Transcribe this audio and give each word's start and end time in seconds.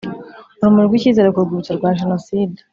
urumuri 0.59 0.85
rw 0.87 0.95
icyizere 0.97 1.27
ku 1.29 1.39
rwibutso 1.45 1.71
rwa 1.77 1.89
jenoside 1.99 2.57